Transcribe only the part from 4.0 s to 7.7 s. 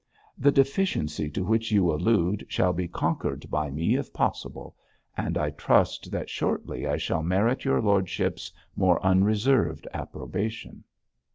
possible, and I trust that shortly I shall merit